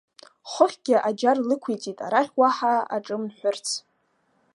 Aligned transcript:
Хыхьгьы 0.51 0.95
аџьар 1.07 1.37
лақәиҵеит, 1.47 1.99
арахь 2.05 2.33
уаҳа 2.39 2.73
аҿы 2.95 3.15
мҳәырц. 3.21 3.67